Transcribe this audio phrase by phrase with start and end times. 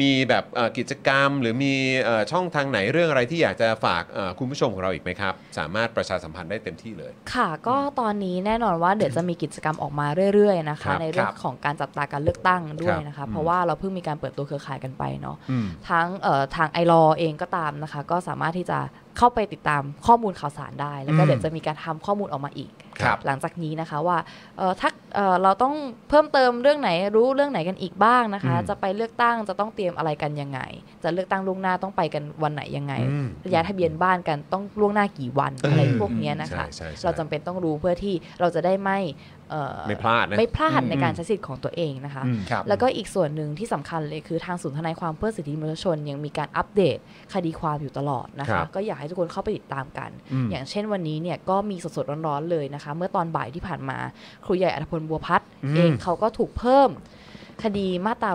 [0.00, 18.78] มีแบบเอ่อกิจกรรม หรือมีเอ่อช่องทางไหนเรื่องอะไรที่อยากจะฝากเอ่อคุณผู้ชมของเราอีกไหมครับ สามารถประชาสัมพันธ์ได้เต็มที่เลย ค่ะ ก็ตอนนี้แน่นอนว่าเดี๋ยวจะมีกิจกรรมออกมาเรื่อยๆนะครัคะบในเรื่องของการจับตาการเลือกตั้งด้วยนะครัคะบเพราะว่าเราเพิ่งมีการเปิดตัวเครือข่ายกันไปเนาะอืมทั้งเอ่อทางไอรอเองก็ตามนะคะ ก็สามารถที่จะ
[19.18, 22.87] เข้าไปติดตามข้อมูลข่าวสารได้ แล้วก็อืมเดี๋ยวจะมีการทำข้อมูลออกมาอีกครับ
[23.26, 24.18] หลังจากนี้นะคะว่า
[24.58, 25.74] เอ่อถ้าเอ่อเราต้อง
[26.08, 30.60] เพิ่มเติมเรื่องไหนรู้เรื่องไหนกันอีกบ้างนะคะอืมจะไปเลือกตั้งจะต้องเตรียมอะไรกันยังไง
[31.04, 39.37] จะเลือกตั้งล่วงหน้าต้องไปกันวันไหนยังไงอืมย้ายทะเบียนบ้านกันต้องล่วงหน้ากี่วันอะไรพวกเนี้ยนะคะใช่ใช่ใช่เราจำเป็นต้องรู้เพื่อที่เราจะได้ไม่เอ่อ
[39.88, 46.98] ไม่พลาดนะไม่พลาดในการอืมใช้สิทธิ์ของตัวเองนะคะอืมครับแล้วก็อีกส่วนหนึ่งที่สำคัญเลยคือทางศูนย์ทนายความเพื่อสิทธิมนุษยชน ยังมีการอัปเดต
[47.34, 53.98] คดีความอยู่ตลอดนะครัคะบก็อยากให้ทุกคนเข้าไปติดตามกันอืมอย่างเช่นวันนี้เนี่ยก็มีสดๆร้อนๆเลยนะคะ เมื่อตอนบ่ายที่ผ่านมา
[54.44, 56.90] ครูใหญ่อัธพลบัวพัฒน์อืมเองเขาก็ถูกเพิ่ม
[57.64, 58.30] คดีมาตรา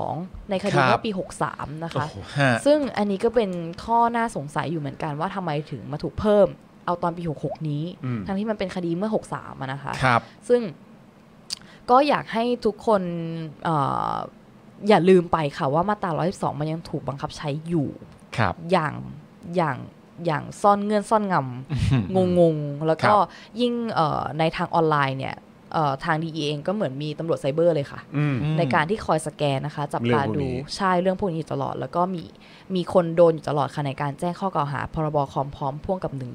[0.00, 1.10] 112 ในคดีครับเมื่อปี
[1.46, 2.06] 63 นะคะ
[2.38, 3.50] ฮะซึ่งอันนี้ก็เป็น
[3.84, 6.46] ข้อน่าสงสัยอยู่เหมือนกันว่าทำไมถึงมาถูกเพิ่ม
[6.88, 10.60] เอาตอนปี 66 นี้อืมทั้งที่มันเป็นคดีเมื่อ 63อะนะคะครับซึ่ง
[11.90, 13.02] ก็อยากให้ทุกคน
[13.64, 13.70] เอ
[14.12, 14.14] อ
[14.88, 17.88] อย่าลืมไปค่ะว่ามาตรา 112 มันยังถูกบังคับใช้อยู่
[18.36, 18.92] ครับอย่าง
[19.56, 19.76] อย่าง
[20.26, 23.28] อย่างซ่อนเงื่อนซ่อนงำงงงๆแล้วก็ครับ
[23.60, 25.47] ยิ่งเอ่อในทางออนไลน์เนี่ยเอ่อ
[26.04, 32.24] ทางดีเองก็เหมือนมีตำรวจไซเบอร์เลยค่ะอืมในการที่คอยสแกนนะคะ จับเรื่องตาพวกดูนี้ใช่เรื่องพวกนี้อยู่ตลอด แล้วก็มี
[32.74, 36.28] มีคนโดนอยู่ตลอดค่ะในการแจ้งข้อกล่าวหา พรบคอมพร้อมพ่วงกับ1นึ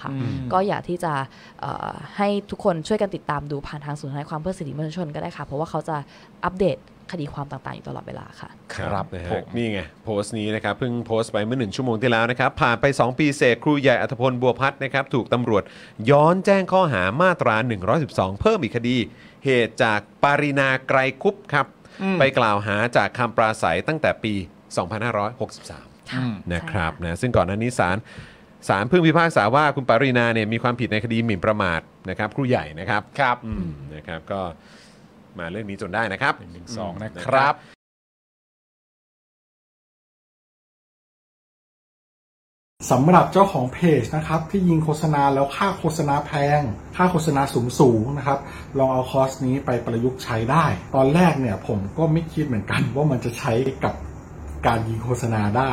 [0.00, 1.12] ค่ะอืมก็อยากที่จะ
[1.60, 5.96] เอ่อให้ทุกคนช่วยกันติดตามดูผ่านทางศูนย์ทนายความเพื่อสิทธิมนุษยชนก็ได้ค่ะ เพราะว่าเขาจะ
[6.44, 6.78] อัปเดต
[7.12, 15.62] คดีความต่างๆอยู่ตลอดเวลาค่ะ ครับนะผฮะมนี่ไงโพสต์นี้นะครับเพิ่งโพสต์ไปเมื่อหนึ่งชั่วโมงที่แล้วนะครับ ผ่านไป 2 ปีเศษครูใหญ่อัธพลบัวพัฒน์นะครับ ถูกตำรวจ
[16.10, 17.56] ย้อนแจ้งข้อหามาตรา
[17.98, 18.96] 112 เพิ่มอีกคดี
[19.44, 21.66] เหตุจากปารินาไกรคุปครับ
[22.18, 24.34] ไปกล่าวหาจากคำปราศัยตั้งแต่ปี
[25.22, 26.22] 2563ค่ะ
[26.54, 27.96] นะครับใช่นะซึ่งก่อนหน้านี้ศาล
[28.68, 31.80] ศาลเพิ่งพิพากษาว่าคุณปารินาเนี่ยมีความผิดในคดีหมิ่นประมาท
[32.10, 34.40] นะครับครูใหญ่นะครับครับอืมนะครับก็
[35.38, 37.54] มาเรื่องนี้จนได้นะครับหนึ่งสองนะครับ
[42.90, 46.60] สำหรับเจ้าของเพจนะครับที่ยิงโฆษณาแล้วค่าโฆษณาแพง
[46.96, 48.38] ค่าโฆษณาสูงสูงๆนะครับ
[48.78, 53.52] ลองเอาคอร์สนี้ไปประยุกต์ใช้ได้ ตอนแรกเนี่ยผมก็ไม่คิดเหมือนกันว่ามันจะใช้
[53.84, 53.94] กับ
[54.66, 55.72] การยิงโฆษณาได้